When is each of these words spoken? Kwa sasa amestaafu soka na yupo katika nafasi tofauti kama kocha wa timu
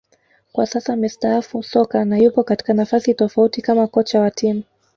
Kwa 0.51 0.65
sasa 0.65 0.93
amestaafu 0.93 1.63
soka 1.63 2.05
na 2.05 2.17
yupo 2.17 2.43
katika 2.43 2.73
nafasi 2.73 3.13
tofauti 3.13 3.61
kama 3.61 3.87
kocha 3.87 4.19
wa 4.21 4.31
timu 4.31 4.63